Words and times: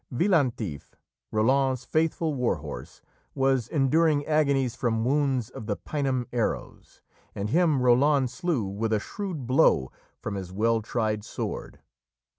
Veillantif, 0.11 0.95
Roland's 1.29 1.85
faithful 1.85 2.33
warhorse, 2.33 3.03
was 3.35 3.67
enduring 3.67 4.25
agonies 4.25 4.73
from 4.73 5.05
wounds 5.05 5.51
of 5.51 5.67
the 5.67 5.75
Paynim 5.75 6.25
arrows, 6.33 7.01
and 7.35 7.51
him 7.51 7.83
Roland 7.83 8.31
slew 8.31 8.65
with 8.65 8.93
a 8.93 8.99
shrewd 8.99 9.45
blow 9.45 9.91
from 10.19 10.33
his 10.33 10.51
well 10.51 10.81
tried 10.81 11.23
sword. 11.23 11.81